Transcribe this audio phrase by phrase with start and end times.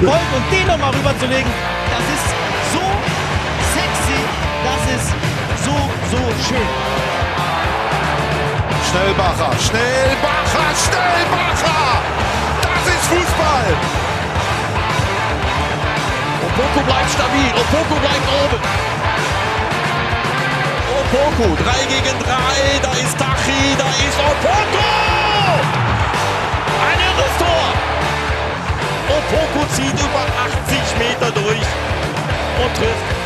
[0.00, 1.50] gewollt und den nochmal rüberzulegen,
[1.90, 2.28] das ist
[2.72, 2.84] so
[3.74, 4.20] sexy,
[4.66, 5.08] das ist
[5.64, 5.74] so,
[6.10, 6.70] so schön.
[8.88, 11.82] Schnellbacher, Schnellbacher, Schnellbacher!
[12.62, 13.68] Das ist Fußball!
[16.46, 18.62] Opoko bleibt stabil, Opoko bleibt oben.
[20.98, 24.97] Opoko, 3 gegen 3, da ist Tachi, da ist Opoko!
[32.78, 33.18] Trifft.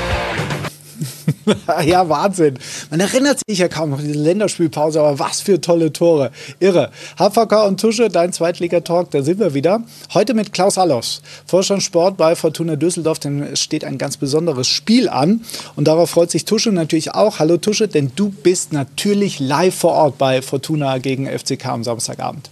[1.84, 2.58] ja, Wahnsinn.
[2.90, 6.30] Man erinnert sich ja kaum noch an diese Länderspielpause, aber was für tolle Tore.
[6.60, 6.90] Irre.
[7.18, 9.82] Hafaka und Tusche, dein Zweitligatalk, da sind wir wieder.
[10.14, 15.08] Heute mit Klaus Allofs, Vorstand Sport bei Fortuna Düsseldorf, denn steht ein ganz besonderes Spiel
[15.08, 15.44] an.
[15.76, 17.38] Und darauf freut sich Tusche natürlich auch.
[17.38, 22.48] Hallo Tusche, denn du bist natürlich live vor Ort bei Fortuna gegen FCK am Samstagabend.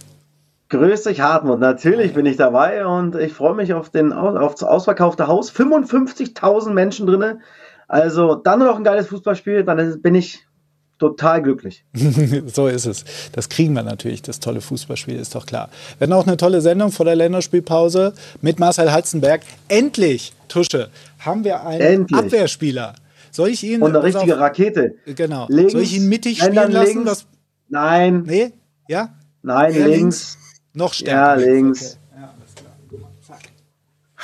[0.71, 1.59] Grüß dich, Hartmut.
[1.59, 5.51] Natürlich bin ich dabei und ich freue mich auf, den, auf das ausverkaufte Haus.
[5.51, 7.41] 55.000 Menschen drinnen.
[7.89, 10.47] Also dann noch ein geiles Fußballspiel, dann bin ich
[10.97, 11.83] total glücklich.
[12.45, 13.03] so ist es.
[13.33, 15.69] Das kriegen wir natürlich, das tolle Fußballspiel, ist doch klar.
[15.97, 19.41] Wir haben auch eine tolle Sendung vor der Länderspielpause mit Marcel Halzenberg.
[19.67, 22.17] Endlich, Tusche, haben wir einen Endlich.
[22.17, 22.93] Abwehrspieler.
[23.29, 23.81] Soll ich ihn.
[23.81, 24.95] Und eine richtige auf, Rakete.
[25.05, 25.47] Genau.
[25.49, 26.93] Links, Soll ich ihn mittig spielen lassen?
[26.93, 27.25] Links, was,
[27.67, 28.23] nein.
[28.25, 28.53] Nee?
[28.87, 29.09] Ja?
[29.41, 29.89] Nein, links.
[29.89, 30.37] links.
[30.73, 31.41] Noch stärker.
[31.41, 31.97] Ja, links.
[32.11, 32.21] Okay.
[32.21, 33.11] Ja, alles klar.
[33.27, 33.39] Zack.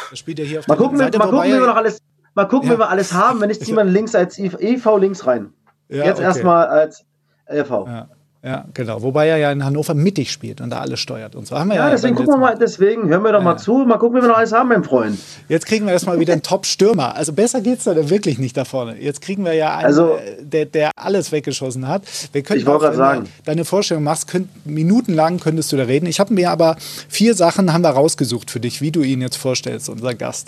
[0.10, 1.18] Das spielt er hier auf mal der gucken, Seite.
[1.18, 2.00] Mal gucken, wie wir noch alles
[2.38, 2.76] Mal gucken, ja.
[2.76, 3.42] wie wir alles haben.
[3.42, 5.54] Wenn ich ziehe mal links als EV links rein.
[5.90, 6.26] Ja, Jetzt okay.
[6.26, 7.04] erstmal als
[7.48, 7.70] LV.
[7.88, 8.10] Ja.
[8.48, 9.02] Ja, genau.
[9.02, 11.60] Wobei er ja in Hannover mittig spielt und da alles steuert und so.
[11.60, 13.44] Haben wir ja, ja deswegen gucken wir mal, deswegen hören wir doch ja.
[13.44, 13.80] mal zu.
[13.80, 15.20] Mal gucken, wie wir noch alles haben, mein Freund.
[15.50, 17.14] Jetzt kriegen wir erstmal wieder einen Top-Stürmer.
[17.14, 18.96] Also besser geht es da wirklich nicht da vorne.
[19.02, 22.04] Jetzt kriegen wir ja einen, also, äh, der, der alles weggeschossen hat.
[22.32, 23.30] Wir können ich wollte gerade sagen.
[23.44, 26.06] deine Vorstellung machst, könnt, minutenlang könntest du da reden.
[26.06, 26.78] Ich habe mir aber
[27.10, 30.48] vier Sachen haben wir rausgesucht für dich, wie du ihn jetzt vorstellst, unser Gast.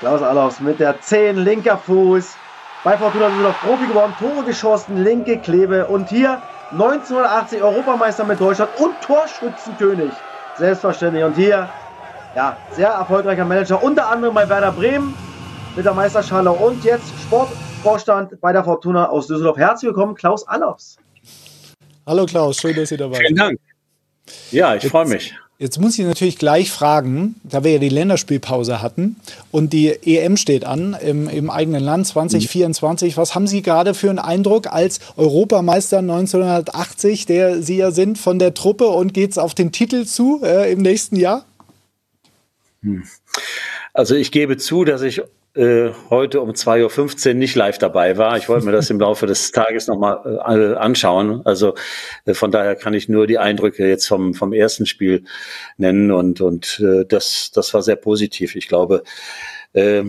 [0.00, 2.34] Klaus Allofs mit der 10, linker Fuß.
[2.84, 5.86] Bei Fortuna Düsseldorf Profi geworden, Tore geschossen, linke Klebe.
[5.86, 6.42] Und hier
[6.72, 10.12] 1980 Europameister mit Deutschland und Torschützenkönig.
[10.56, 11.24] Selbstverständlich.
[11.24, 11.68] Und hier,
[12.36, 15.14] ja, sehr erfolgreicher Manager, unter anderem bei Werder Bremen
[15.74, 16.52] mit der Meisterschale.
[16.52, 19.56] Und jetzt Sportvorstand bei der Fortuna aus Düsseldorf.
[19.56, 20.96] Herzlich willkommen, Klaus Allofs.
[22.06, 23.26] Hallo Klaus, schön, dass ihr dabei seid.
[23.26, 23.60] Vielen Dank.
[24.50, 25.34] Ja, ich freue mich.
[25.60, 29.16] Jetzt muss ich natürlich gleich fragen, da wir ja die Länderspielpause hatten
[29.50, 33.18] und die EM steht an im, im eigenen Land 2024.
[33.18, 38.38] Was haben Sie gerade für einen Eindruck als Europameister 1980, der Sie ja sind, von
[38.38, 41.44] der Truppe und geht es auf den Titel zu äh, im nächsten Jahr?
[42.82, 43.02] Hm.
[43.92, 45.22] Also ich gebe zu, dass ich
[45.54, 48.36] äh, heute um 2.15 Uhr nicht live dabei war.
[48.36, 51.44] Ich wollte mir das im Laufe des Tages nochmal äh, anschauen.
[51.44, 51.74] Also
[52.24, 55.24] äh, von daher kann ich nur die Eindrücke jetzt vom, vom ersten Spiel
[55.76, 58.54] nennen und, und äh, das, das war sehr positiv.
[58.54, 59.02] Ich glaube,
[59.72, 60.04] äh,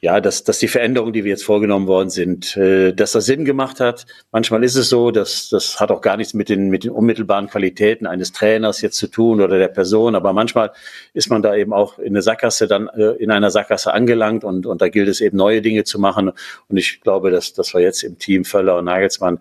[0.00, 3.44] ja, dass, dass die Veränderungen, die wir jetzt vorgenommen worden sind, äh, dass das Sinn
[3.44, 4.06] gemacht hat.
[4.30, 7.48] Manchmal ist es so, dass das hat auch gar nichts mit den, mit den unmittelbaren
[7.48, 10.72] Qualitäten eines Trainers jetzt zu tun oder der Person, aber manchmal
[11.14, 14.66] ist man da eben auch in eine Sackgasse dann äh, in einer Sackgasse angelangt und,
[14.66, 16.32] und da gilt es eben neue Dinge zu machen.
[16.68, 19.40] Und ich glaube, dass, dass wir jetzt im Team Völler und Nagelsmann,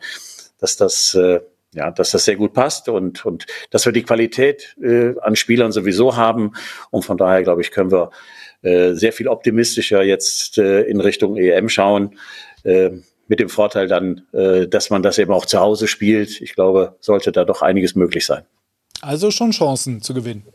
[0.60, 1.40] dass das äh,
[1.74, 5.72] ja, dass das sehr gut passt und, und dass wir die Qualität äh, an Spielern
[5.72, 6.54] sowieso haben.
[6.90, 8.10] Und von daher, glaube ich, können wir
[8.62, 12.18] äh, sehr viel optimistischer jetzt äh, in Richtung EM schauen.
[12.64, 12.92] Äh,
[13.28, 16.42] mit dem Vorteil dann, äh, dass man das eben auch zu Hause spielt.
[16.42, 18.44] Ich glaube, sollte da doch einiges möglich sein.
[19.02, 20.46] Also schon Chancen zu gewinnen.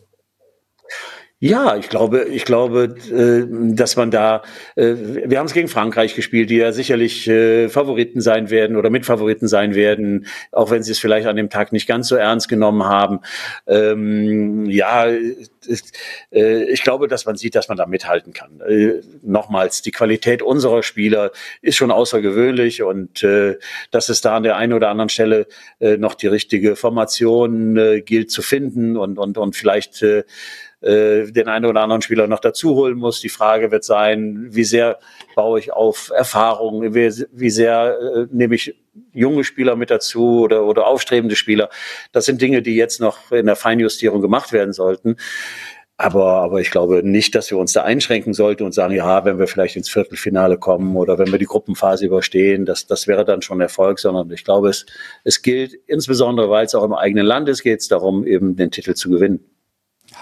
[1.45, 4.43] Ja, ich glaube, ich glaube, äh, dass man da,
[4.77, 4.95] äh,
[5.25, 9.49] wir haben es gegen Frankreich gespielt, die ja sicherlich äh, Favoriten sein werden oder Mitfavoriten
[9.49, 12.85] sein werden, auch wenn sie es vielleicht an dem Tag nicht ganz so ernst genommen
[12.85, 13.23] haben.
[13.67, 15.09] Ähm, ja,
[16.31, 18.61] ich glaube, dass man sieht, dass man da mithalten kann.
[19.23, 23.25] Nochmals, die Qualität unserer Spieler ist schon außergewöhnlich und
[23.93, 25.47] dass es da an der einen oder anderen Stelle
[25.79, 30.05] noch die richtige Formation gilt zu finden und und und vielleicht
[30.83, 33.21] äh, den einen oder anderen Spieler noch dazu holen muss.
[33.21, 34.99] Die Frage wird sein, wie sehr
[35.35, 38.75] baue ich auf Erfahrung, wie, wie sehr äh, nehme ich
[39.13, 41.71] junge Spieler mit dazu oder, oder aufstrebende Spieler.
[42.13, 45.17] Das sind Dinge, die jetzt noch in der Feinjustierung gemacht werden sollten.
[45.99, 49.39] Aber, aber ich glaube nicht, dass wir uns da einschränken sollten und sagen, ja, wenn
[49.39, 53.41] wir vielleicht ins Viertelfinale kommen oder wenn wir die Gruppenphase überstehen, das, das wäre dann
[53.41, 54.85] schon Erfolg, sondern ich glaube, es,
[55.23, 58.73] es gilt insbesondere, weil es auch im eigenen Land ist, geht es darum, eben den
[58.73, 59.45] Titel zu gewinnen.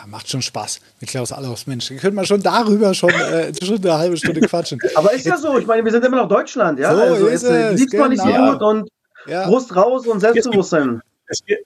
[0.00, 1.66] Ja, macht schon Spaß mit Klaus Allofs.
[1.66, 4.80] Mensch, können wir schon darüber schon, äh, schon eine halbe Stunde quatschen.
[4.94, 6.94] Aber ist ja so, ich meine, wir sind immer noch Deutschland, ja.
[6.94, 7.78] So also, ist es.
[7.78, 8.08] Sieht genau.
[8.08, 8.88] nicht so gut und
[9.26, 9.46] ja.
[9.46, 11.02] Brust raus und Selbstbewusstsein.
[11.26, 11.64] Es gibt,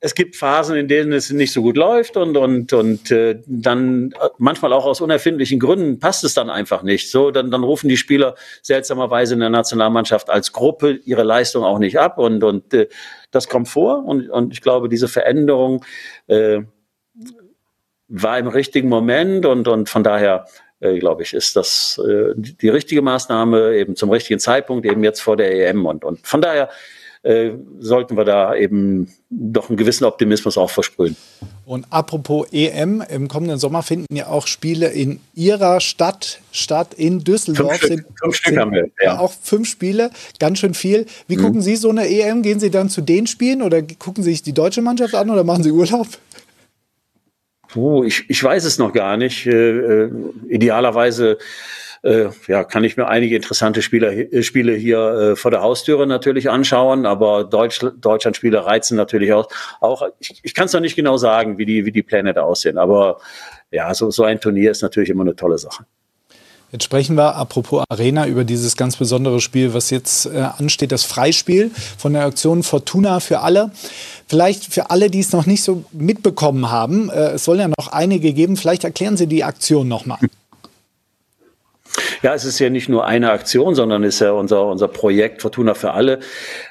[0.00, 4.12] es gibt Phasen, in denen es nicht so gut läuft und und und äh, dann
[4.38, 7.10] manchmal auch aus unerfindlichen Gründen passt es dann einfach nicht.
[7.10, 11.78] So, dann dann rufen die Spieler seltsamerweise in der Nationalmannschaft als Gruppe ihre Leistung auch
[11.78, 12.88] nicht ab und und äh,
[13.30, 15.84] das kommt vor und und ich glaube, diese Veränderung
[16.26, 16.62] äh,
[18.08, 20.46] war im richtigen Moment und und von daher
[20.80, 25.20] äh, glaube ich, ist das äh, die richtige Maßnahme eben zum richtigen Zeitpunkt eben jetzt
[25.20, 26.68] vor der EM und und von daher
[27.26, 31.16] äh, sollten wir da eben doch einen gewissen Optimismus auch versprühen.
[31.64, 37.24] Und apropos EM, im kommenden Sommer finden ja auch Spiele in Ihrer Stadt statt, in
[37.24, 37.78] Düsseldorf.
[37.78, 39.18] Fünf sind, fünf Stück haben wir, ja.
[39.18, 41.06] Auch fünf Spiele, ganz schön viel.
[41.26, 41.42] Wie mhm.
[41.42, 42.42] gucken Sie so eine EM?
[42.42, 45.42] Gehen Sie dann zu den Spielen oder gucken Sie sich die deutsche Mannschaft an oder
[45.42, 46.06] machen Sie Urlaub?
[47.68, 49.46] Puh, ich, ich weiß es noch gar nicht.
[49.46, 50.10] Äh, äh
[50.48, 51.38] idealerweise
[52.02, 56.06] äh, ja, kann ich mir einige interessante Spieler, äh, Spiele hier äh, vor der Haustüre
[56.06, 59.48] natürlich anschauen, aber Deutsch, Deutschland-Spiele reizen natürlich auch.
[59.80, 62.42] auch ich ich kann es noch nicht genau sagen, wie die, wie die Pläne da
[62.42, 63.18] aussehen, aber
[63.70, 65.84] ja, so, so ein Turnier ist natürlich immer eine tolle Sache.
[66.72, 71.04] Jetzt sprechen wir, apropos Arena, über dieses ganz besondere Spiel, was jetzt äh, ansteht, das
[71.04, 73.70] Freispiel von der Aktion Fortuna für alle.
[74.28, 77.88] Vielleicht für alle, die es noch nicht so mitbekommen haben, äh, es soll ja noch
[77.92, 80.18] einige geben, vielleicht erklären Sie die Aktion nochmal.
[82.22, 85.42] Ja, es ist ja nicht nur eine Aktion, sondern es ist ja unser, unser Projekt
[85.42, 86.20] Fortuna für alle.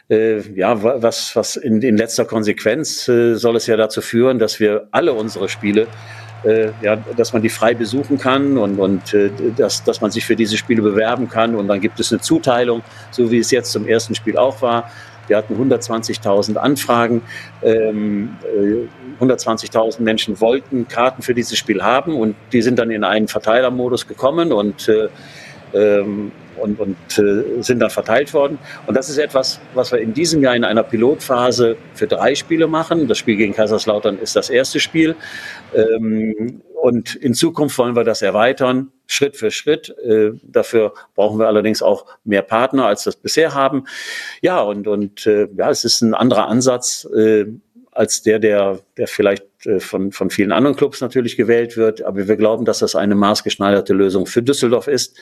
[0.10, 4.60] Äh, ja, was, was in, in letzter Konsequenz äh, soll es ja dazu führen, dass
[4.60, 5.88] wir alle unsere Spiele
[6.46, 10.26] äh, ja, dass man die frei besuchen kann und, und äh, dass, dass man sich
[10.26, 11.56] für diese Spiele bewerben kann.
[11.56, 14.92] Und dann gibt es eine Zuteilung, so wie es jetzt zum ersten Spiel auch war.
[15.28, 17.22] Wir hatten 120.000 Anfragen.
[17.64, 23.04] Ähm, äh, 120.000 Menschen wollten Karten für dieses Spiel haben und die sind dann in
[23.04, 25.08] einen Verteilermodus gekommen und äh,
[25.74, 28.58] ähm, und, und äh, sind dann verteilt worden.
[28.88, 32.68] Und das ist etwas, was wir in diesem Jahr in einer Pilotphase für drei Spiele
[32.68, 33.08] machen.
[33.08, 35.16] Das Spiel gegen Kaiserslautern ist das erste Spiel.
[35.74, 39.96] Ähm, und in Zukunft wollen wir das erweitern, Schritt für Schritt.
[40.00, 43.86] Äh, dafür brauchen wir allerdings auch mehr Partner, als es bisher haben.
[44.42, 47.46] Ja, und, und äh, ja, es ist ein anderer Ansatz äh,
[47.96, 52.04] als der, der, der vielleicht äh, von, von vielen anderen Clubs natürlich gewählt wird.
[52.04, 55.18] Aber wir glauben, dass das eine maßgeschneiderte Lösung für Düsseldorf ist.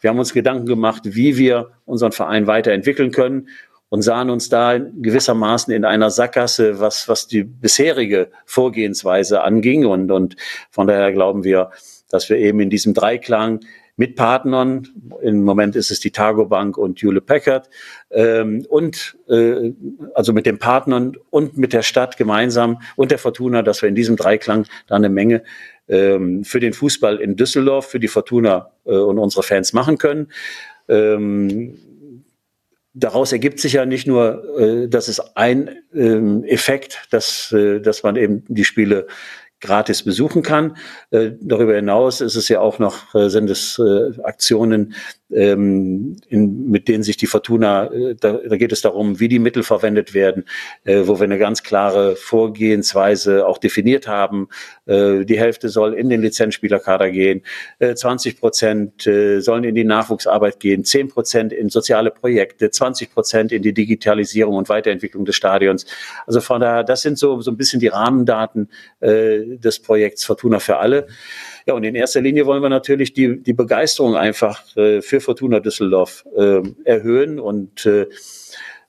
[0.00, 3.48] Wir haben uns Gedanken gemacht, wie wir unseren Verein weiterentwickeln können
[3.88, 9.86] und sahen uns da gewissermaßen in einer Sackgasse, was, was die bisherige Vorgehensweise anging.
[9.86, 10.36] Und, und
[10.70, 11.70] von daher glauben wir,
[12.10, 13.60] dass wir eben in diesem Dreiklang
[13.96, 14.88] mit Partnern,
[15.22, 17.70] im Moment ist es die Targo Bank und Hewlett Packard,
[18.10, 19.72] ähm, und äh,
[20.14, 23.94] also mit den Partnern und mit der Stadt gemeinsam und der Fortuna, dass wir in
[23.94, 25.42] diesem Dreiklang da eine Menge
[25.88, 30.28] ähm, für den Fußball in Düsseldorf, für die Fortuna äh, und unsere Fans machen können.
[30.88, 31.78] Ähm,
[32.92, 38.02] daraus ergibt sich ja nicht nur, äh, dass es ein ähm, Effekt, dass, äh, dass
[38.02, 39.06] man eben die Spiele
[39.66, 40.76] gratis besuchen kann.
[41.10, 44.94] Äh, darüber hinaus ist es ja auch noch, äh, sind es äh, Aktionen,
[45.30, 49.64] ähm, in, mit denen sich die Fortuna, da, da geht es darum, wie die Mittel
[49.64, 50.44] verwendet werden,
[50.84, 54.46] wo wir eine ganz klare Vorgehensweise auch definiert haben.
[54.86, 57.42] Die Hälfte soll in den Lizenzspielerkader gehen,
[57.80, 63.50] äh, 20 Prozent sollen in die Nachwuchsarbeit gehen, 10 Prozent in soziale Projekte, 20 Prozent
[63.50, 65.86] in die Digitalisierung und Weiterentwicklung des Stadions.
[66.26, 68.68] Also von daher, das sind so, so ein bisschen die Rahmendaten
[69.60, 71.06] des Projekts Fortuna für alle.
[71.66, 75.60] Ja, und in erster Linie wollen wir natürlich die, die Begeisterung einfach äh, für Fortuna
[75.60, 78.06] Düsseldorf äh, erhöhen und äh,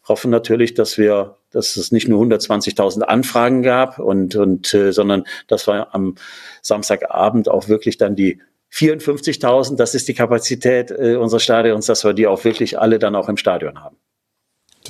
[0.08, 5.26] hoffen natürlich, dass wir, dass es nicht nur 120.000 Anfragen gab und, und äh, sondern
[5.48, 6.16] dass wir am
[6.62, 8.42] Samstagabend auch wirklich dann die
[8.74, 13.16] 54.000, das ist die Kapazität äh, unseres Stadions, dass wir die auch wirklich alle dann
[13.16, 13.98] auch im Stadion haben.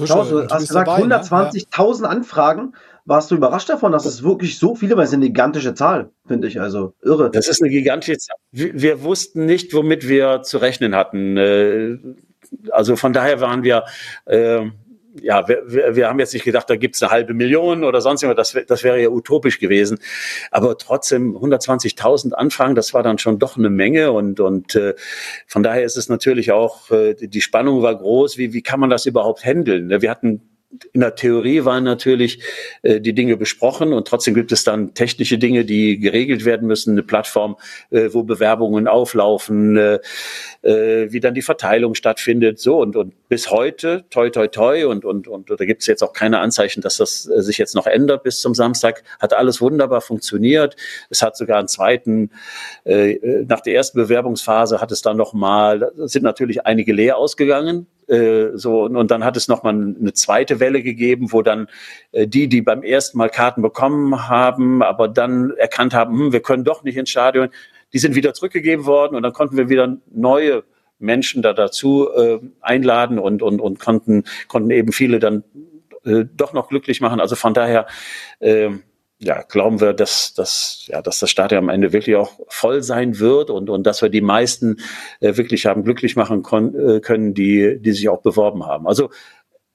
[0.05, 2.09] Klaus, du hast gesagt, 120.000 ne?
[2.09, 2.75] Anfragen
[3.07, 6.49] warst du überrascht davon, dass es wirklich so viele, weil es eine gigantische Zahl, finde
[6.49, 7.31] ich, also irre.
[7.31, 8.35] Das ist eine gigantische Zahl.
[8.51, 11.37] Wir, wussten nicht, womit wir zu rechnen hatten.
[11.37, 11.97] Äh,
[12.69, 13.85] also von daher waren wir,
[14.25, 14.65] äh,
[15.21, 18.23] ja, wir, wir, wir haben jetzt nicht gedacht, da gibt's eine halbe Million oder sonst
[18.23, 19.99] irgendwas, das, das wäre ja utopisch gewesen.
[20.51, 24.95] Aber trotzdem 120.000 Anfragen, das war dann schon doch eine Menge und, und äh,
[25.47, 28.89] von daher ist es natürlich auch, äh, die Spannung war groß, wie, wie kann man
[28.89, 29.89] das überhaupt handeln?
[30.01, 30.56] Wir hatten
[30.93, 32.41] in der Theorie waren natürlich
[32.81, 36.91] äh, die Dinge besprochen und trotzdem gibt es dann technische Dinge, die geregelt werden müssen,
[36.91, 37.57] eine Plattform,
[37.89, 39.99] äh, wo Bewerbungen auflaufen, äh,
[40.61, 45.05] äh, wie dann die Verteilung stattfindet, so und und bis heute toi toi toi und
[45.05, 47.87] und und da gibt es jetzt auch keine Anzeichen, dass das äh, sich jetzt noch
[47.87, 49.03] ändert bis zum Samstag.
[49.19, 50.75] Hat alles wunderbar funktioniert.
[51.09, 52.31] Es hat sogar einen zweiten
[52.83, 57.87] äh, nach der ersten Bewerbungsphase hat es dann noch mal sind natürlich einige leer ausgegangen
[58.07, 61.67] Äh, so und, und dann hat es noch mal eine zweite Welle gegeben, wo dann
[62.11, 66.41] äh, die, die beim ersten Mal Karten bekommen haben, aber dann erkannt haben, hm, wir
[66.41, 67.49] können doch nicht ins Stadion,
[67.93, 70.63] die sind wieder zurückgegeben worden und dann konnten wir wieder neue
[70.99, 75.43] Menschen da dazu äh, einladen und, und, und konnten, konnten eben viele dann
[76.05, 77.19] äh, doch noch glücklich machen.
[77.19, 77.87] Also von daher
[78.39, 78.69] äh,
[79.19, 83.19] ja, glauben wir, dass, dass, ja, dass das Stadion am Ende wirklich auch voll sein
[83.19, 84.77] wird und, und dass wir die meisten
[85.21, 88.87] äh, wirklich haben glücklich machen äh, können, die, die sich auch beworben haben.
[88.87, 89.09] Also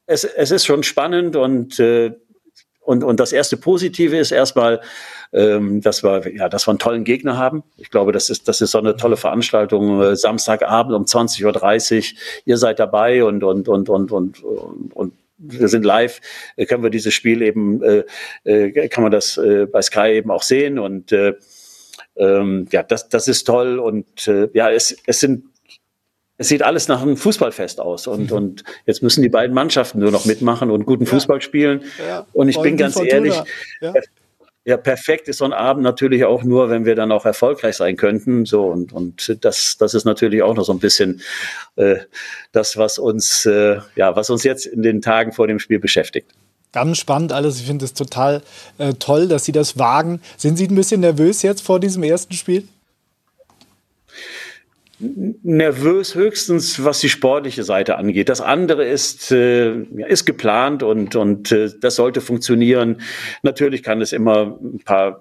[0.07, 2.13] es, es ist schon spannend und, äh,
[2.81, 4.81] und, und das erste Positive ist erstmal,
[5.33, 7.65] ähm, dass wir, ja, dass wir einen tollen Gegner haben.
[7.77, 10.03] Ich glaube, das ist, das ist so eine tolle Veranstaltung.
[10.03, 12.19] Äh, Samstagabend um 20.30 Uhr.
[12.45, 16.21] Ihr seid dabei und, und, und, und, und, und, und wir sind live,
[16.57, 18.05] äh, können wir dieses Spiel eben, äh,
[18.45, 21.35] äh, kann man das äh, bei Sky eben auch sehen und äh,
[22.17, 25.45] ähm, ja, das, das ist toll und äh, ja, es, es sind
[26.39, 28.37] es sieht alles nach einem Fußballfest aus und, mhm.
[28.37, 31.85] und jetzt müssen die beiden Mannschaften nur noch mitmachen und guten Fußball spielen.
[32.05, 32.27] Ja.
[32.33, 33.41] Und ich bin ganz ehrlich,
[33.81, 33.93] ja.
[34.65, 37.97] Ja, perfekt ist so ein Abend natürlich auch nur, wenn wir dann auch erfolgreich sein
[37.97, 38.47] könnten.
[38.47, 41.21] So und und das das ist natürlich auch noch so ein bisschen
[41.75, 41.97] äh,
[42.53, 46.31] das, was uns äh, ja was uns jetzt in den Tagen vor dem Spiel beschäftigt.
[46.73, 47.61] Ganz spannend alles.
[47.61, 48.43] Ich finde es total
[48.79, 50.23] äh, toll, dass Sie das wagen.
[50.39, 52.67] Sind Sie ein bisschen nervös jetzt vor diesem ersten Spiel?
[55.43, 58.29] Nervös höchstens, was die sportliche Seite angeht.
[58.29, 63.01] Das andere ist, äh, ist geplant und, und äh, das sollte funktionieren.
[63.43, 65.21] Natürlich kann es immer ein paar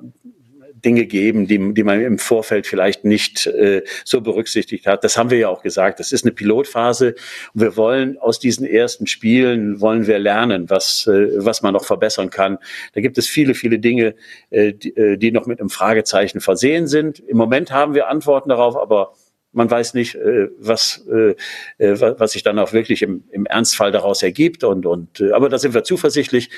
[0.84, 5.04] Dinge geben, die, die man im Vorfeld vielleicht nicht äh, so berücksichtigt hat.
[5.04, 6.00] Das haben wir ja auch gesagt.
[6.00, 7.16] Das ist eine Pilotphase.
[7.54, 11.86] Und wir wollen aus diesen ersten Spielen wollen wir lernen, was, äh, was man noch
[11.86, 12.58] verbessern kann.
[12.94, 14.16] Da gibt es viele, viele Dinge,
[14.50, 17.20] äh, die, äh, die noch mit einem Fragezeichen versehen sind.
[17.20, 19.14] Im Moment haben wir Antworten darauf, aber
[19.54, 21.36] man weiß nicht, äh, was, äh,
[21.78, 24.64] äh was sich dann auch wirklich im, im Ernstfall daraus ergibt.
[24.64, 26.50] Und, und, aber da sind wir zuversichtlich.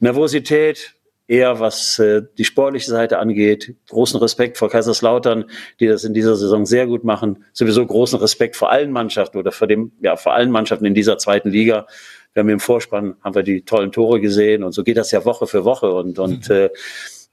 [0.00, 0.94] Nervosität,
[1.26, 2.00] eher was
[2.38, 3.74] die sportliche Seite angeht.
[3.88, 5.46] Großen Respekt vor Kaiserslautern,
[5.80, 7.44] die das in dieser Saison sehr gut machen.
[7.52, 11.18] Sowieso großen Respekt vor allen Mannschaften oder vor dem, ja, vor allen Mannschaften in dieser
[11.18, 11.86] zweiten Liga.
[12.32, 15.24] Wir haben im Vorspann, haben wir die tollen Tore gesehen und so geht das ja
[15.24, 16.54] Woche für Woche und, und mhm.
[16.54, 16.70] äh,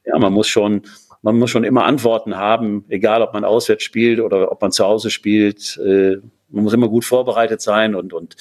[0.06, 0.84] ja, man muss schon,
[1.26, 4.86] man muss schon immer Antworten haben, egal ob man auswärts spielt oder ob man zu
[4.86, 5.76] Hause spielt.
[5.84, 6.18] Äh,
[6.50, 8.36] man muss immer gut vorbereitet sein und, und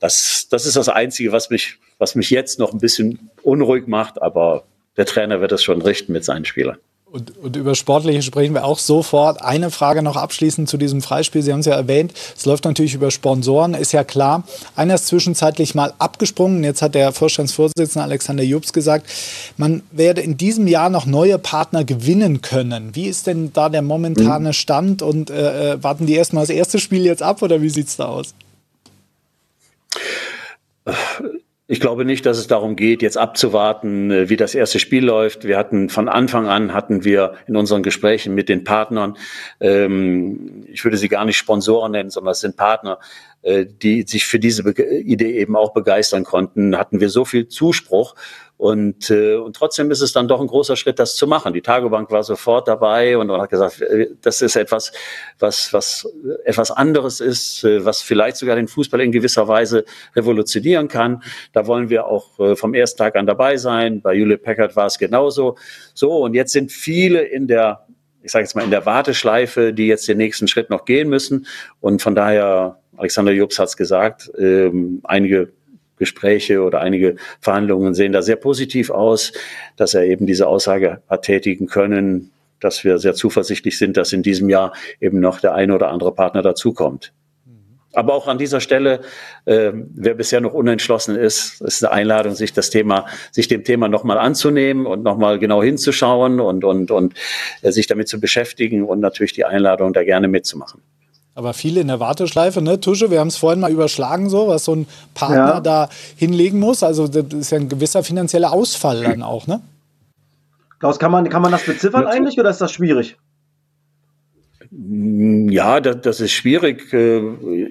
[0.00, 4.22] das, das ist das Einzige, was mich, was mich jetzt noch ein bisschen unruhig macht,
[4.22, 4.64] aber
[4.96, 6.78] der Trainer wird das schon richten mit seinen Spielern.
[7.12, 9.42] Und, und, über Sportliche sprechen wir auch sofort.
[9.42, 11.42] Eine Frage noch abschließend zu diesem Freispiel.
[11.42, 14.44] Sie haben es ja erwähnt, es läuft natürlich über Sponsoren, ist ja klar.
[14.76, 16.64] Einer ist zwischenzeitlich mal abgesprungen.
[16.64, 19.10] Jetzt hat der Vorstandsvorsitzende Alexander Jubs gesagt,
[19.58, 22.96] man werde in diesem Jahr noch neue Partner gewinnen können.
[22.96, 24.54] Wie ist denn da der momentane mhm.
[24.54, 27.88] Stand und äh, äh, warten die erstmal das erste Spiel jetzt ab oder wie sieht
[27.88, 28.32] es da aus?
[31.72, 35.44] Ich glaube nicht, dass es darum geht, jetzt abzuwarten, äh, wie das erste Spiel läuft.
[35.44, 39.16] Wir hatten von Anfang an hatten wir in unseren Gesprächen mit den Partnern,
[39.58, 42.98] ähm, ich würde sie gar nicht Sponsoren nennen, sondern es sind Partner,
[43.40, 48.16] äh, die sich für diese Idee eben auch begeistern konnten, hatten wir so viel Zuspruch
[48.62, 51.52] und, äh, und trotzdem ist es dann doch ein großer Schritt, das zu machen.
[51.52, 54.92] Die Tagebank war sofort dabei und, hat gesagt, äh, das ist etwas,
[55.40, 56.08] was, was
[56.44, 61.24] etwas anderes ist, äh, was vielleicht sogar den Fußball in gewisser Weise revolutionieren kann.
[61.52, 64.00] Da wollen wir auch äh, vom ersten Tag an dabei sein.
[64.00, 65.56] Bei Julie Packard war es genauso.
[65.92, 67.84] So, und jetzt sind viele in der
[68.22, 71.48] ich sage jetzt mal in der Warteschleife, die jetzt den nächsten Schritt noch gehen müssen.
[71.80, 75.50] Und von daher, Alexander Jobs hat es gesagt, ähm, einige
[76.02, 79.32] Gespräche oder einige Verhandlungen sehen da sehr positiv aus,
[79.76, 84.24] dass er eben diese Aussage hat tätigen können, dass wir sehr zuversichtlich sind, dass in
[84.24, 87.12] diesem Jahr eben noch der eine oder andere Partner dazukommt.
[87.94, 89.00] Aber auch an dieser Stelle,
[89.44, 93.88] äh, wer bisher noch unentschlossen ist, ist eine Einladung, sich das Thema, sich dem Thema
[93.88, 97.14] nochmal anzunehmen und nochmal genau hinzuschauen und, und, und
[97.60, 100.80] äh, sich damit zu beschäftigen und natürlich die Einladung, da gerne mitzumachen.
[101.34, 102.80] Aber viele in der Warteschleife, ne?
[102.80, 105.60] Tusche, wir haben es vorhin mal überschlagen, so, was so ein Partner ja.
[105.60, 106.82] da hinlegen muss.
[106.82, 109.62] Also, das ist ja ein gewisser finanzieller Ausfall dann auch, ne?
[110.78, 113.16] Klaus, kann man, kann man das beziffern eigentlich oder ist das schwierig?
[114.70, 116.92] Ja, das, das ist schwierig.
[116.92, 117.20] Äh,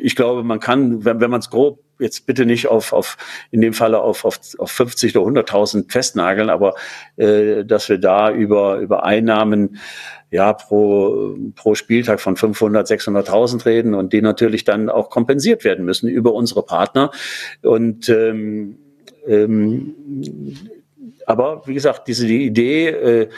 [0.01, 3.18] ich glaube, man kann, wenn, wenn man es grob jetzt bitte nicht auf, auf
[3.51, 6.74] in dem Falle auf, auf, auf 50 oder 100.000 festnageln, aber
[7.18, 9.77] äh, dass wir da über, über Einnahmen
[10.31, 15.85] ja, pro, pro Spieltag von 500, 600.000 reden und die natürlich dann auch kompensiert werden
[15.85, 17.11] müssen über unsere Partner.
[17.61, 18.77] Und ähm,
[19.27, 19.93] ähm,
[21.25, 23.29] aber wie gesagt, diese die Idee, äh,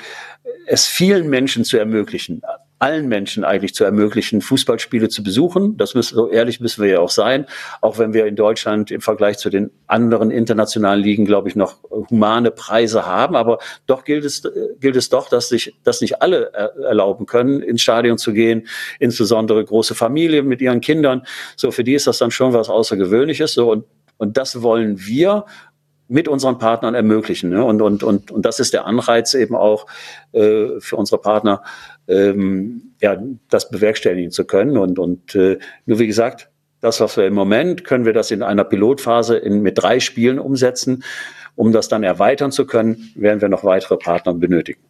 [0.67, 2.41] es vielen Menschen zu ermöglichen,
[2.83, 5.77] allen Menschen eigentlich zu ermöglichen, Fußballspiele zu besuchen.
[5.77, 7.45] Das müssen, so ehrlich müssen wir ja auch sein.
[7.79, 11.77] Auch wenn wir in Deutschland im Vergleich zu den anderen internationalen Ligen, glaube ich, noch
[11.89, 13.37] humane Preise haben.
[13.37, 14.43] Aber doch gilt es,
[14.81, 16.51] gilt es doch, dass sich, dass nicht alle
[16.83, 18.67] erlauben können, ins Stadion zu gehen,
[18.99, 21.25] insbesondere große Familien mit ihren Kindern.
[21.55, 23.53] So, für die ist das dann schon was Außergewöhnliches.
[23.53, 23.85] So, und,
[24.17, 25.45] und das wollen wir
[26.07, 27.49] mit unseren Partnern ermöglichen.
[27.49, 27.63] Ne?
[27.63, 29.87] Und, und, und, und das ist der Anreiz eben auch
[30.33, 31.63] äh, für unsere Partner,
[32.07, 34.77] ähm, ja, das bewerkstelligen zu können.
[34.77, 36.49] Und, und äh, nur wie gesagt,
[36.81, 40.37] das, was wir im Moment, können wir das in einer Pilotphase in, mit drei Spielen
[40.37, 41.03] umsetzen.
[41.55, 44.81] Um das dann erweitern zu können, werden wir noch weitere Partner benötigen.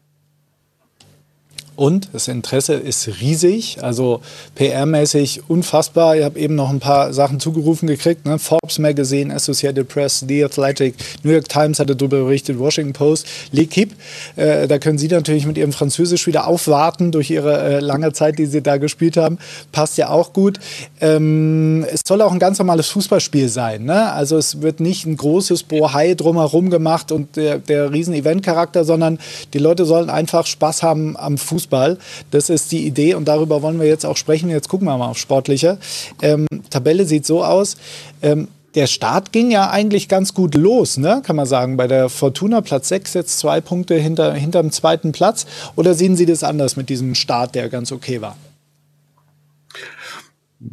[1.76, 4.22] Und das Interesse ist riesig, also
[4.58, 6.16] PR-mäßig unfassbar.
[6.16, 8.26] Ich habe eben noch ein paar Sachen zugerufen gekriegt.
[8.26, 8.38] Ne?
[8.38, 13.90] Forbes Magazine, Associated Press, The Athletic, New York Times hatte darüber berichtet, Washington Post, L'Equipe.
[14.36, 18.38] Äh, da können Sie natürlich mit Ihrem Französisch wieder aufwarten durch Ihre äh, lange Zeit,
[18.38, 19.40] die Sie da gespielt haben.
[19.72, 20.60] Passt ja auch gut.
[21.02, 23.86] Ähm, es soll auch ein ganz normales Fußballspiel sein.
[23.86, 24.12] Ne?
[24.12, 29.18] Also es wird nicht ein großes Bohai drumherum gemacht und der, der riesen Event-Charakter, sondern
[29.54, 31.98] die Leute sollen einfach Spaß haben am Fußball Fußball.
[32.32, 34.50] Das ist die Idee und darüber wollen wir jetzt auch sprechen.
[34.50, 35.78] Jetzt gucken wir mal auf Sportliche.
[36.22, 37.78] Ähm, Tabelle sieht so aus.
[38.22, 41.22] Ähm, der Start ging ja eigentlich ganz gut los, ne?
[41.24, 41.78] kann man sagen.
[41.78, 45.46] Bei der Fortuna Platz 6 jetzt zwei Punkte hinter, hinter dem zweiten Platz.
[45.76, 48.36] Oder sehen Sie das anders mit diesem Start, der ganz okay war?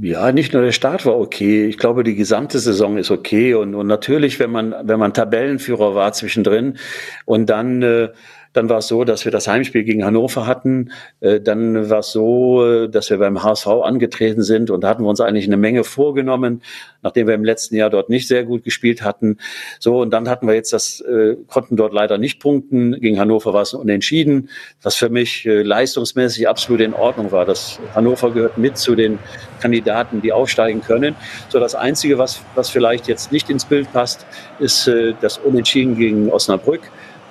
[0.00, 1.66] Ja, nicht nur der Start war okay.
[1.66, 3.54] Ich glaube, die gesamte Saison ist okay.
[3.54, 6.78] Und, und natürlich, wenn man, wenn man Tabellenführer war zwischendrin
[7.26, 8.08] und dann äh,
[8.52, 10.90] dann war es so, dass wir das Heimspiel gegen Hannover hatten.
[11.20, 15.04] Äh, dann war es so, äh, dass wir beim HSV angetreten sind und da hatten
[15.04, 16.62] wir uns eigentlich eine Menge vorgenommen,
[17.02, 19.38] nachdem wir im letzten Jahr dort nicht sehr gut gespielt hatten.
[19.78, 23.00] So, und dann hatten wir jetzt das, äh, konnten dort leider nicht punkten.
[23.00, 24.48] Gegen Hannover war es unentschieden,
[24.82, 27.44] was für mich leistungsmäßig absolut in Ordnung war.
[27.44, 29.18] Das Hannover gehört mit zu den
[29.60, 31.14] Kandidaten, die aufsteigen können.
[31.48, 34.26] So, das Einzige, was, was vielleicht jetzt nicht ins Bild passt,
[34.58, 36.80] ist das Unentschieden gegen Osnabrück.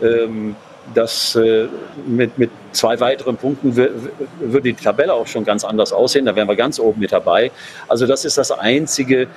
[0.01, 0.55] Ähm,
[0.93, 1.67] dass äh,
[2.07, 6.25] mit, mit zwei weiteren Punkten würde die Tabelle auch schon ganz anders aussehen.
[6.25, 7.51] Da wären wir ganz oben mit dabei.
[7.87, 9.27] Also das ist das Einzige.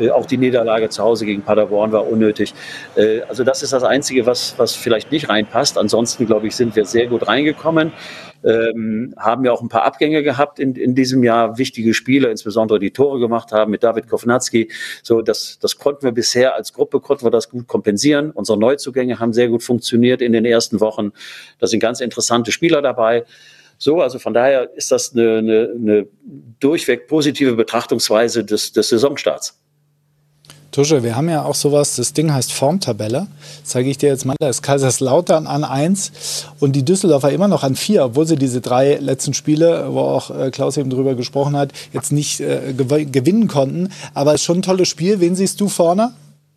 [0.00, 2.54] Äh, auch die Niederlage zu Hause gegen Paderborn war unnötig.
[2.96, 5.78] Äh, also das ist das Einzige, was, was vielleicht nicht reinpasst.
[5.78, 7.92] Ansonsten, glaube ich, sind wir sehr gut reingekommen
[8.44, 12.78] ähm, haben ja auch ein paar Abgänge gehabt in, in diesem Jahr, wichtige Spieler, insbesondere
[12.78, 14.70] die Tore gemacht haben mit David Kovnatski.
[15.02, 18.30] So, das, das konnten wir bisher als Gruppe, konnten wir das gut kompensieren.
[18.30, 21.12] Unsere Neuzugänge haben sehr gut funktioniert in den ersten Wochen.
[21.58, 23.24] Da sind ganz interessante Spieler dabei.
[23.78, 26.08] So, also von daher ist das eine, eine, eine
[26.60, 29.61] durchweg positive Betrachtungsweise des, des Saisonstarts.
[30.72, 33.26] Tusche, wir haben ja auch sowas, das Ding heißt Formtabelle.
[33.62, 34.36] Zeige ich dir jetzt mal.
[34.40, 38.62] Da ist Kaiserslautern an 1 und die Düsseldorfer immer noch an 4, obwohl sie diese
[38.62, 43.48] drei letzten Spiele, wo auch äh, Klaus eben drüber gesprochen hat, jetzt nicht äh, gewinnen
[43.48, 43.90] konnten.
[44.14, 45.20] Aber es ist schon ein tolles Spiel.
[45.20, 46.14] Wen siehst du vorne?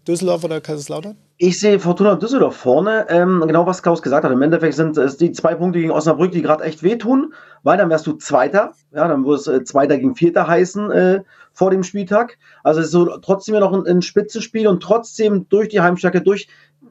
[0.07, 1.17] Düsseldorf oder Kaiserslautern?
[1.37, 3.07] Ich sehe Fortuna Düsseldorf vorne.
[3.09, 4.31] Ähm, genau was Klaus gesagt hat.
[4.31, 7.89] Im Endeffekt sind es die zwei Punkte gegen Osnabrück, die gerade echt wehtun, weil dann
[7.89, 8.71] wärst du Zweiter.
[8.93, 11.19] Ja, dann würde es äh, Zweiter gegen Vierter heißen äh,
[11.55, 12.37] vor dem Spieltag.
[12.63, 16.21] Also es ist so trotzdem ja noch ein, ein Spitzenspiel und trotzdem durch die Heimstärke,
[16.21, 16.47] durch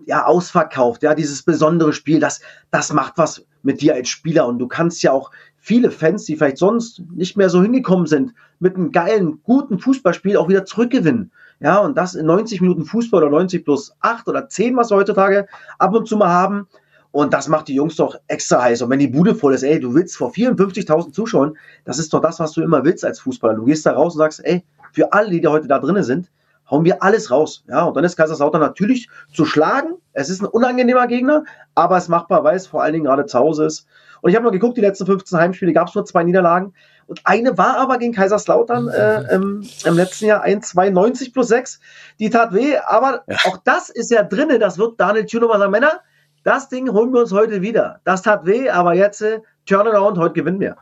[0.07, 4.59] ja, ausverkauft, ja, dieses besondere Spiel, das, das macht was mit dir als Spieler und
[4.59, 8.77] du kannst ja auch viele Fans, die vielleicht sonst nicht mehr so hingekommen sind, mit
[8.77, 11.31] einem geilen, guten Fußballspiel auch wieder zurückgewinnen.
[11.61, 14.97] Ja, und das in 90 Minuten Fußball oder 90 plus 8 oder 10, was wir
[14.97, 15.47] heutzutage
[15.79, 16.69] ab und zu mal haben.
[17.15, 18.83] Und das macht die Jungs doch extra heiß.
[18.83, 22.21] Und wenn die Bude voll ist, ey, du willst vor 54.000 Zuschauern, das ist doch
[22.21, 23.55] das, was du immer willst als Fußballer.
[23.55, 26.33] Du gehst da raus und sagst, ey, für alle, die da heute da drinnen sind,
[26.69, 27.63] hauen wir alles raus.
[27.69, 29.95] Ja, und dann ist Kaiserslautern natürlich zu schlagen.
[30.13, 31.45] Es ist ein unangenehmer Gegner,
[31.77, 33.87] aber es machbar, weil es vor allen Dingen gerade zu Hause ist.
[34.21, 36.75] Und ich habe mal geguckt, die letzten 15 Heimspiele gab es nur zwei Niederlagen.
[37.07, 41.79] Und eine war aber gegen Kaiserslautern äh, im, im, letzten Jahr 1,92 plus 6.
[42.19, 43.37] Die tat weh, aber ja.
[43.45, 44.59] auch das ist ja drinne.
[44.59, 46.01] Das wird Daniel Thünover sagen, Männer,
[46.45, 48.01] das Ding holen wir uns heute wieder.
[48.05, 50.77] Das tat weh, aber jetzt äh, Turnaround, heute gewinnen wir.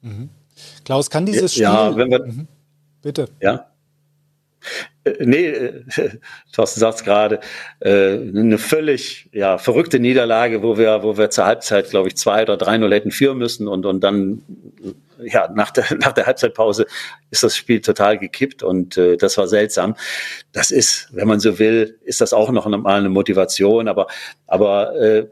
[0.00, 0.30] Mhm.
[0.84, 1.64] Klaus, kann dieses Spiel...
[1.64, 2.24] Ja, wenn wir...
[2.24, 2.48] Mhm.
[3.02, 3.28] Bitte.
[3.40, 3.71] Ja.
[5.04, 5.82] Äh, nee, äh,
[6.52, 7.40] Thorsten sagt gerade,
[7.80, 12.42] äh, eine völlig ja, verrückte Niederlage, wo wir, wo wir zur Halbzeit, glaube ich, zwei
[12.42, 14.42] oder drei Null hätten führen müssen und, und dann
[15.24, 16.86] ja, nach der, nach der Halbzeitpause
[17.30, 19.96] ist das Spiel total gekippt und äh, das war seltsam.
[20.52, 24.06] Das ist, wenn man so will, ist das auch noch mal eine Motivation, aber,
[24.46, 25.26] aber äh,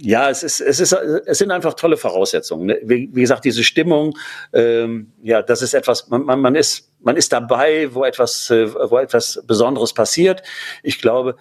[0.00, 2.66] ja, es ist, es ist, es sind einfach tolle Voraussetzungen.
[2.66, 2.78] Ne?
[2.82, 4.16] Wie, wie gesagt, diese Stimmung,
[4.52, 8.72] ähm, ja, das ist etwas, man, man, man ist, man ist dabei, wo etwas, äh,
[8.72, 10.42] wo etwas Besonderes passiert.
[10.82, 11.36] Ich glaube,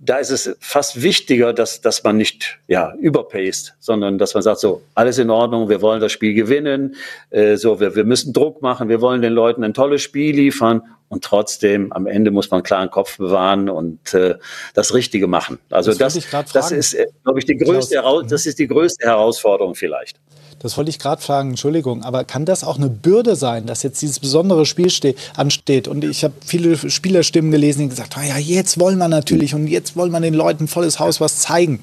[0.00, 4.60] da ist es fast wichtiger, dass, dass man nicht ja, überpaced, sondern dass man sagt,
[4.60, 6.96] so, alles in Ordnung, wir wollen das Spiel gewinnen,
[7.30, 10.82] äh, so, wir, wir müssen Druck machen, wir wollen den Leuten ein tolles Spiel liefern
[11.08, 14.36] und trotzdem am Ende muss man klaren Kopf bewahren und äh,
[14.74, 15.58] das Richtige machen.
[15.70, 19.74] Also das, das, das ist, äh, glaube ich, die größte, das ist die größte Herausforderung
[19.74, 20.18] vielleicht.
[20.66, 24.02] Das wollte ich gerade fragen, Entschuldigung, aber kann das auch eine Bürde sein, dass jetzt
[24.02, 24.90] dieses besondere Spiel
[25.36, 25.86] ansteht?
[25.86, 29.68] Und ich habe viele Spielerstimmen gelesen, die gesagt haben, ja, jetzt wollen wir natürlich und
[29.68, 31.82] jetzt wollen wir den Leuten volles Haus was zeigen.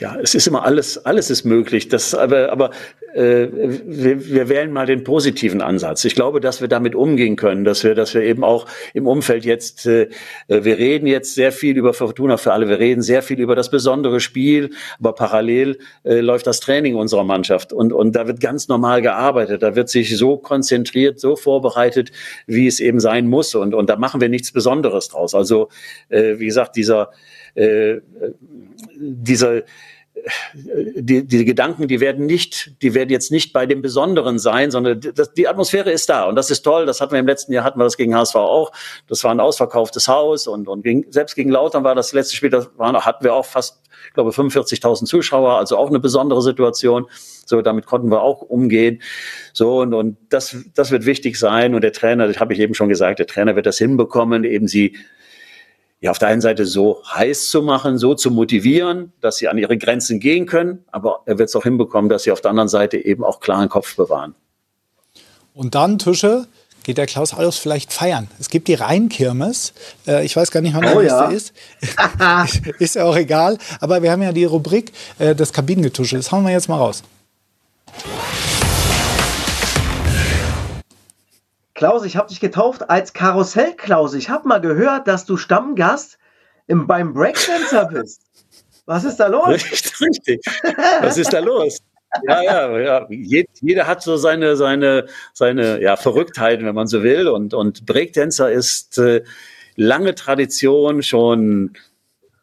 [0.00, 1.88] Ja, es ist immer alles, alles ist möglich.
[1.88, 2.70] Das, aber aber
[3.14, 3.48] äh,
[3.84, 6.04] wir, wir wählen mal den positiven Ansatz.
[6.04, 9.44] Ich glaube, dass wir damit umgehen können, dass wir, dass wir eben auch im Umfeld
[9.44, 10.08] jetzt, äh,
[10.48, 13.70] wir reden jetzt sehr viel über Fortuna für alle, wir reden sehr viel über das
[13.70, 18.68] besondere Spiel, aber parallel äh, läuft das Training unserer Mannschaft und, und da wird ganz
[18.68, 22.10] normal gearbeitet, da wird sich so konzentriert, so vorbereitet,
[22.46, 25.34] wie es eben sein muss und, und da machen wir nichts Besonderes draus.
[25.34, 25.68] Also,
[26.08, 27.10] äh, wie gesagt, dieser,
[27.54, 28.00] äh,
[28.96, 29.62] dieser
[30.54, 35.00] die, die Gedanken, die werden nicht, die werden jetzt nicht bei dem Besonderen sein, sondern
[35.14, 36.86] das, die Atmosphäre ist da und das ist toll.
[36.86, 38.72] Das hatten wir im letzten Jahr, hatten wir das gegen HSV auch.
[39.08, 42.50] Das war ein ausverkauftes Haus und, und gegen, selbst gegen Lautern war das letzte Spiel,
[42.50, 47.06] das war, hatten wir auch fast, ich glaube, 45.000 Zuschauer, also auch eine besondere Situation.
[47.46, 49.02] So, damit konnten wir auch umgehen.
[49.52, 51.74] So, und, und das, das wird wichtig sein.
[51.74, 54.68] Und der Trainer, das habe ich eben schon gesagt, der Trainer wird das hinbekommen, eben
[54.68, 54.96] sie
[56.00, 59.58] ja auf der einen Seite so heiß zu machen, so zu motivieren, dass sie an
[59.58, 62.68] ihre Grenzen gehen können, aber er wird es auch hinbekommen, dass sie auf der anderen
[62.68, 64.34] Seite eben auch klaren Kopf bewahren.
[65.54, 66.46] Und dann, Tusche,
[66.84, 68.28] geht der Klaus Allofs vielleicht feiern.
[68.38, 69.74] Es gibt die Rheinkirmes.
[70.06, 71.26] Äh, ich weiß gar nicht, wann der oh, ja.
[71.26, 71.52] ist.
[72.78, 73.58] ist ja auch egal.
[73.80, 76.16] Aber wir haben ja die Rubrik äh, das Kabinengetusche.
[76.16, 77.02] Das hauen wir jetzt mal raus.
[81.80, 84.12] Klaus, ich habe dich getauft als Karussell Klaus.
[84.12, 86.18] Ich habe mal gehört, dass du Stammgast
[86.66, 88.20] im, beim Breakdancer bist.
[88.84, 89.48] Was ist da los?
[89.72, 90.40] Richtig, richtig.
[91.00, 91.78] Was ist da los?
[92.28, 93.06] Ja, ja, ja.
[93.08, 97.28] Jeder hat so seine, seine, seine ja, Verrücktheiten, wenn man so will.
[97.28, 99.22] Und, und Breakdancer ist äh,
[99.74, 101.78] lange Tradition, schon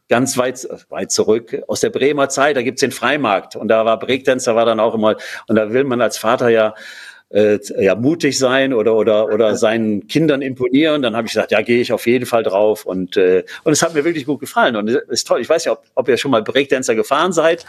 [0.10, 2.58] ganz weit, weit zurück aus der Bremer Zeit.
[2.58, 3.56] Da gibt's den Freimarkt.
[3.56, 5.16] Und da war Breakdancer, war dann auch immer,
[5.48, 6.74] und da will man als Vater ja
[7.30, 11.02] äh, ja, mutig sein oder, oder, oder seinen Kindern imponieren.
[11.02, 12.86] Dann habe ich gesagt, ja, gehe ich auf jeden Fall drauf.
[12.86, 14.76] Und, äh, und es hat mir wirklich gut gefallen.
[14.76, 15.42] Und es ist toll.
[15.42, 17.66] Ich weiß ja, ob, ob ihr schon mal Breakdancer gefahren seid.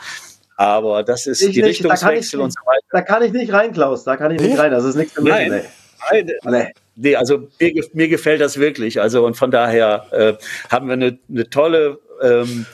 [0.57, 2.85] Aber das ist ich die nicht, Richtungswechsel und so weiter.
[2.91, 4.05] Da kann ich nicht rein, Klaus.
[4.05, 4.73] Da kann ich nicht rein.
[4.73, 5.33] Das ist nichts für mich.
[5.33, 5.63] Nein.
[6.11, 6.31] Nein.
[6.45, 6.73] Nee.
[7.01, 9.01] Nee, also mir, mir, gefällt das wirklich.
[9.01, 10.35] Also und von daher äh,
[10.69, 12.67] haben wir eine, eine tolle ähm,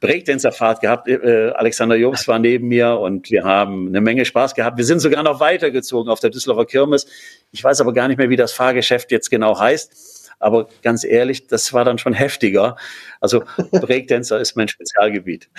[0.00, 1.08] Breakdancer-Fahrt gehabt.
[1.08, 4.78] Äh, Alexander Jobs war neben mir und wir haben eine Menge Spaß gehabt.
[4.78, 7.06] Wir sind sogar noch weitergezogen auf der Düsseldorfer Kirmes.
[7.52, 10.20] Ich weiß aber gar nicht mehr, wie das Fahrgeschäft jetzt genau heißt.
[10.42, 12.76] Aber ganz ehrlich, das war dann schon heftiger.
[13.20, 15.48] Also Breakdancer ist mein Spezialgebiet.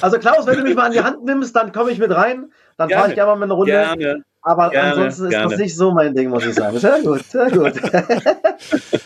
[0.00, 2.52] Also Klaus, wenn du mich mal an die Hand nimmst, dann komme ich mit rein.
[2.76, 3.72] Dann fahre ich gerne mal mit einer Runde.
[3.72, 4.24] Gerne.
[4.48, 5.50] Aber gerne, ansonsten ist gerne.
[5.50, 6.78] das nicht so mein Ding, muss ich sagen.
[6.78, 7.74] Sehr gut, sehr gut.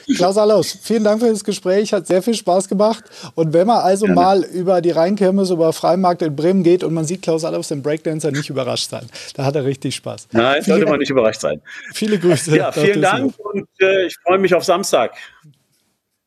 [0.17, 3.03] Klaus Allaus, vielen Dank für das Gespräch, hat sehr viel Spaß gemacht.
[3.35, 4.21] Und wenn man also gerne.
[4.21, 7.83] mal über die Rheinkirmes, über Freimarkt in Bremen geht und man sieht Klaus Allaus, den
[7.83, 9.05] Breakdancer, nicht überrascht sein.
[9.35, 10.29] Da hat er richtig Spaß.
[10.31, 11.61] Nein, sollte man nicht überrascht sein.
[11.93, 12.57] Viele Grüße.
[12.57, 15.13] Ja, vielen Dank und äh, ich freue mich auf Samstag.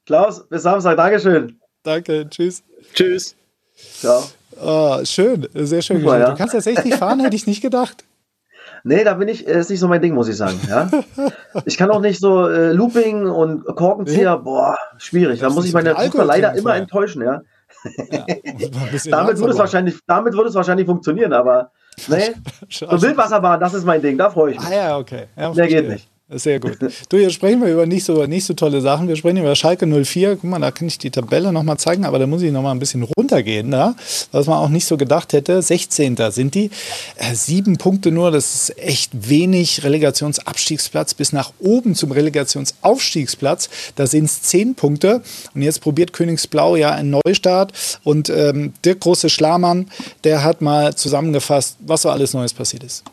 [0.05, 0.97] Klaus, bis Samstag.
[0.97, 1.57] Dankeschön.
[1.83, 2.63] Danke, tschüss.
[2.93, 3.33] Tschüss.
[4.01, 4.25] Ciao.
[4.61, 6.01] Oh, schön, sehr schön.
[6.01, 6.31] Super, ja.
[6.31, 8.03] Du kannst tatsächlich fahren, hätte ich nicht gedacht.
[8.87, 10.59] Nee, da bin ich, ist nicht so mein Ding, muss ich sagen.
[10.69, 10.89] Ja?
[11.65, 14.43] Ich kann auch nicht so äh, Looping und Korkenzieher, nee.
[14.43, 15.39] boah, schwierig.
[15.39, 17.41] Da muss ich meine Tochter leider immer enttäuschen, ja.
[18.11, 18.25] ja
[19.09, 21.71] damit, würde es wahrscheinlich, damit würde es wahrscheinlich funktionieren, aber
[22.09, 22.33] nee,
[22.69, 24.67] so Wildwasserbahn, das ist mein Ding, da freue ich mich.
[24.67, 25.25] Ah ja, okay.
[25.35, 26.11] Ja, Mehr geht nicht.
[26.27, 26.79] Sehr gut.
[27.09, 29.07] Du, jetzt sprechen wir über nicht so, nicht so tolle Sachen.
[29.07, 30.37] Wir sprechen über Schalke 04.
[30.37, 32.79] Guck mal, da kann ich die Tabelle nochmal zeigen, aber da muss ich nochmal ein
[32.79, 33.95] bisschen runtergehen, da,
[34.31, 35.61] was man auch nicht so gedacht hätte.
[35.61, 36.17] 16.
[36.31, 36.71] sind die.
[37.17, 39.83] Äh, sieben Punkte nur, das ist echt wenig.
[39.83, 43.69] Relegationsabstiegsplatz bis nach oben zum Relegationsaufstiegsplatz.
[43.95, 45.21] Da sind es zehn Punkte.
[45.53, 47.71] Und jetzt probiert Königsblau ja einen Neustart.
[48.03, 49.91] Und ähm, Dirk Große Schlamann,
[50.23, 53.03] der hat mal zusammengefasst, was so alles Neues passiert ist.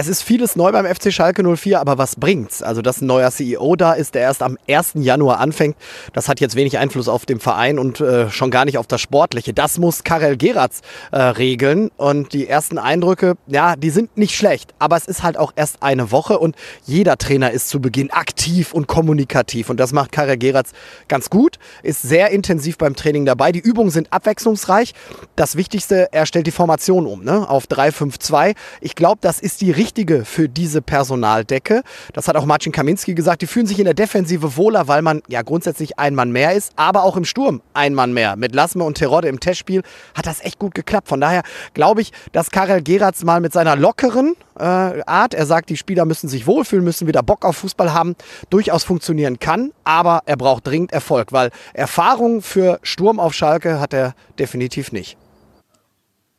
[0.00, 2.62] Es ist vieles neu beim FC Schalke 04, aber was bringt's?
[2.62, 4.92] Also, dass ein neuer CEO da ist, der erst am 1.
[4.94, 5.76] Januar anfängt,
[6.12, 9.00] das hat jetzt wenig Einfluss auf den Verein und äh, schon gar nicht auf das
[9.00, 9.52] Sportliche.
[9.52, 14.72] Das muss Karel Geratz äh, regeln und die ersten Eindrücke, ja, die sind nicht schlecht,
[14.78, 16.54] aber es ist halt auch erst eine Woche und
[16.86, 20.70] jeder Trainer ist zu Beginn aktiv und kommunikativ und das macht Karel Geratz
[21.08, 23.50] ganz gut, ist sehr intensiv beim Training dabei.
[23.50, 24.94] Die Übungen sind abwechslungsreich.
[25.34, 28.54] Das Wichtigste, er stellt die Formation um, ne, auf 3-5-2.
[28.80, 31.80] Ich glaube, das ist die richtige Richtige für diese Personaldecke.
[32.12, 33.40] Das hat auch Marcin Kaminski gesagt.
[33.40, 36.74] Die fühlen sich in der Defensive wohler, weil man ja grundsätzlich ein Mann mehr ist,
[36.76, 38.36] aber auch im Sturm ein Mann mehr.
[38.36, 39.80] Mit Lasme und Terodde im Testspiel
[40.14, 41.08] hat das echt gut geklappt.
[41.08, 41.40] Von daher
[41.72, 46.04] glaube ich, dass Karel Geratz mal mit seiner lockeren äh, Art, er sagt, die Spieler
[46.04, 48.14] müssen sich wohlfühlen, müssen wieder Bock auf Fußball haben,
[48.50, 49.72] durchaus funktionieren kann.
[49.84, 55.16] Aber er braucht dringend Erfolg, weil Erfahrung für Sturm auf Schalke hat er definitiv nicht.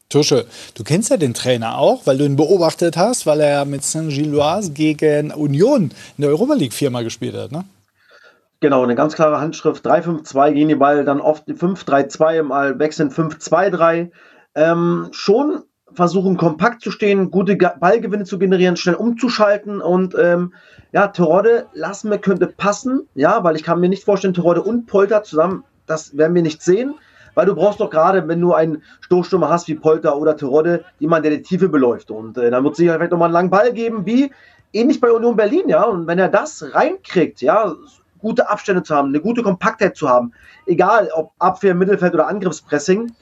[0.10, 3.84] Tusche, du kennst ja den Trainer auch, weil du ihn beobachtet hast, weil er mit
[3.84, 7.64] Saint-Gilloise gegen Union in der Europa League viermal gespielt hat, ne?
[8.60, 9.86] Genau, eine ganz klare Handschrift.
[9.86, 14.10] 3-5-2 gegen die Ball, dann oft 5-3-2, mal wechseln 5-2-3.
[14.56, 15.62] Ähm, schon
[15.94, 20.56] versuchen, kompakt zu stehen, gute Ballgewinne zu generieren, schnell umzuschalten und ähm,
[20.92, 25.22] ja, Terodde, Lassme könnte passen, ja, weil ich kann mir nicht vorstellen, Terodde und Polter
[25.22, 26.96] zusammen, das werden wir nicht sehen
[27.40, 31.24] weil du brauchst doch gerade, wenn du einen Stoßstürmer hast wie Polter oder Terodde, jemand,
[31.24, 32.12] der die Tiefe beläuft.
[32.12, 34.34] Und äh, dann wird es sicher vielleicht nochmal einen langen Ball geben, wie
[34.74, 35.84] ähnlich bei Union Berlin, ja.
[35.84, 37.74] Und wenn er das reinkriegt, ja,
[38.18, 40.34] gute Abstände zu haben, eine gute Kompaktheit zu haben,
[40.66, 43.14] egal ob Abwehr, Mittelfeld oder Angriffspressing,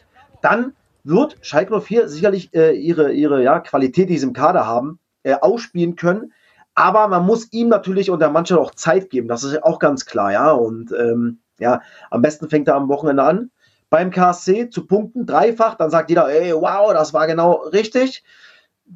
[0.41, 4.97] dann wird Schalke 04 sicherlich äh, ihre, ihre ja, Qualität, die sie im Kader haben,
[5.21, 6.33] äh, ausspielen können.
[6.73, 9.27] Aber man muss ihm natürlich und der Mannschaft auch Zeit geben.
[9.27, 10.49] Das ist auch ganz klar, ja.
[10.53, 13.51] Und ähm, ja, am besten fängt er am Wochenende an
[13.89, 18.23] beim KSC zu punkten, dreifach, dann sagt jeder, ey, wow, das war genau richtig.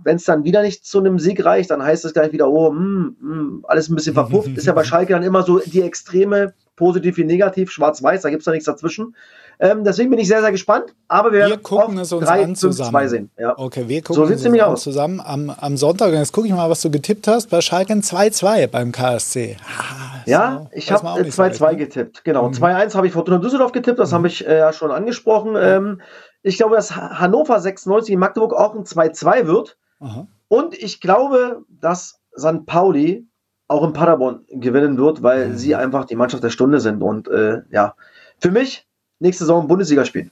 [0.04, 2.71] Wenn es dann wieder nicht zu einem Sieg reicht, dann heißt es gleich wieder, oh,
[2.71, 4.56] mh, mh, alles ein bisschen verpufft.
[4.56, 8.41] Ist ja bei Schalke dann immer so die Extreme, positiv wie negativ, schwarz-weiß, da gibt
[8.41, 9.15] es da nichts dazwischen.
[9.60, 10.95] Ähm, deswegen bin ich sehr, sehr gespannt.
[11.08, 13.08] Aber wir, wir gucken es uns 3, an zusammen.
[13.08, 13.30] sehen.
[13.38, 13.54] Ja.
[13.58, 14.82] Okay, wir gucken so es uns aus.
[14.82, 16.13] zusammen am, am Sonntag.
[16.13, 19.58] Jetzt gucke ich mal, was du getippt hast bei Schalke 2-2 beim KSC.
[19.62, 21.77] Ah, ja, so, ich habe 2-2 ne?
[21.77, 22.23] getippt.
[22.23, 22.47] Genau.
[22.47, 22.53] Mhm.
[22.53, 24.15] 2-1 habe ich Fortuna Düsseldorf getippt, das mhm.
[24.15, 25.55] habe ich äh, ja schon angesprochen.
[25.57, 26.01] Ähm,
[26.43, 29.77] ich glaube, dass Hannover 96 in Magdeburg auch ein 2-2 wird.
[29.99, 30.27] Aha.
[30.47, 32.65] Und ich glaube, dass St.
[32.65, 33.27] Pauli
[33.67, 35.57] auch in Paderborn gewinnen wird, weil mhm.
[35.57, 37.01] sie einfach die Mannschaft der Stunde sind.
[37.01, 37.95] Und äh, ja,
[38.39, 38.88] für mich
[39.19, 40.31] nächste Saison Bundesliga spielen.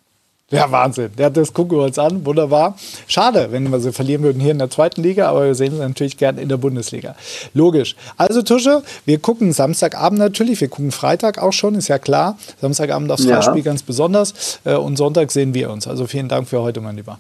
[0.52, 1.12] Ja, Wahnsinn.
[1.18, 2.26] Ja, das gucken wir uns an.
[2.26, 2.76] Wunderbar.
[3.08, 5.80] Schade, wenn wir sie verlieren würden hier in der zweiten Liga, aber wir sehen sie
[5.80, 7.16] natürlich gern in der Bundesliga.
[7.54, 7.96] Logisch.
[8.18, 12.38] Also, Tusche, wir gucken Samstagabend natürlich, wir gucken Freitag auch schon, ist ja klar.
[12.62, 13.36] Samstagabend aufs ja.
[13.36, 14.60] Freispiel ganz besonders.
[14.66, 15.88] Äh, und Sonntag sehen wir uns.
[15.88, 17.20] Also vielen Dank für heute, mein Lieber.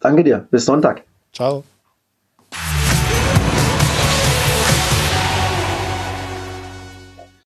[0.00, 0.46] Danke dir.
[0.50, 1.02] Bis Sonntag.
[1.32, 1.62] Ciao.